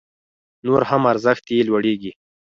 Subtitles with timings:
[0.65, 2.11] نور هم ارزښت يې لوړيږي